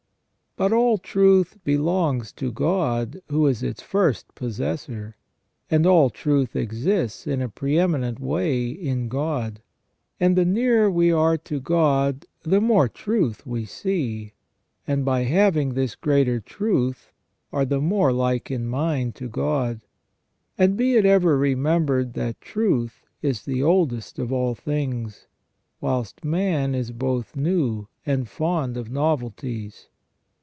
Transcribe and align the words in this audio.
But 0.57 0.73
all 0.73 0.97
truth 0.97 1.57
belongs 1.63 2.33
to 2.33 2.51
God, 2.51 3.21
who 3.29 3.47
is 3.47 3.63
its 3.63 3.81
first 3.81 4.35
possessor. 4.35 5.15
And 5.71 5.85
all 5.85 6.09
truth 6.09 6.57
exists 6.57 7.25
in 7.25 7.41
a 7.41 7.47
pre 7.47 7.79
eminent 7.79 8.19
way 8.19 8.67
in 8.67 9.07
God; 9.07 9.61
and 10.19 10.35
the 10.35 10.43
nearer 10.43 10.91
we 10.91 11.09
are 11.09 11.37
to 11.37 11.61
God 11.61 12.25
the 12.43 12.59
more 12.59 12.89
truth 12.89 13.47
we 13.47 13.63
see, 13.63 14.33
and 14.85 15.05
by 15.05 15.23
having 15.23 15.73
this 15.73 15.95
greater 15.95 16.41
truth 16.41 17.13
are 17.53 17.65
the 17.65 17.81
more 17.81 18.11
like 18.11 18.51
in 18.51 18.67
mind 18.67 19.15
to 19.15 19.29
God. 19.29 19.79
And 20.57 20.75
be 20.75 20.95
it 20.97 21.05
ever 21.05 21.39
remem 21.39 21.85
bered 21.85 22.11
that 22.15 22.41
truth 22.41 23.05
is 23.21 23.45
the 23.45 23.63
oldest 23.63 24.19
of 24.19 24.33
all 24.33 24.53
things, 24.55 25.27
whilst 25.79 26.25
man 26.25 26.75
is 26.75 26.91
both 26.91 27.37
new 27.37 27.87
and 28.05 28.27
fond 28.27 28.75
of 28.75 28.91
novelties. 28.91 29.87